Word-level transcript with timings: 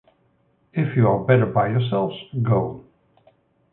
If 0.73 0.97
you 0.97 1.07
are 1.07 1.19
better 1.23 1.45
by 1.45 1.67
yourselves, 1.67 2.15
go. 2.41 2.83